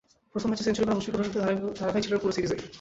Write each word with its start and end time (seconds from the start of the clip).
প্রথম 0.31 0.47
ম্যাচে 0.49 0.65
সেঞ্চুরি 0.67 0.85
করা 0.85 0.97
মুশফিকুর 0.97 1.19
রহিম 1.21 1.33
তো 1.35 1.39
ধারাবাহিক 1.79 2.03
ছিলেন 2.05 2.19
পুরো 2.21 2.33
সিরিজেই। 2.35 2.61